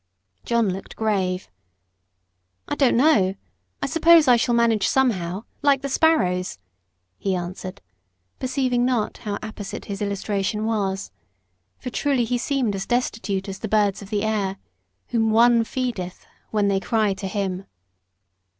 [0.45, 1.47] John looked grave.
[2.67, 3.35] "I don't know:
[3.83, 6.57] I suppose I shall manage somehow like the sparrows,"
[7.19, 7.81] he answered,
[8.39, 11.11] perceiving not how apposite his illustration was.
[11.77, 14.57] For truly he seemed as destitute as the birds of the air,
[15.09, 17.67] whom ONE feedeth, when they cry to Him.